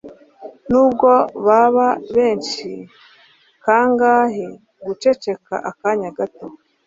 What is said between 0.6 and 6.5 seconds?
n’ubwo baba benshi kangahe guceceka akanya gato